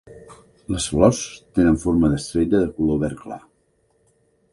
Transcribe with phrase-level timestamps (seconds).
[0.75, 1.19] Les flors
[1.59, 3.41] tenen forma d'estrella de color verd clar.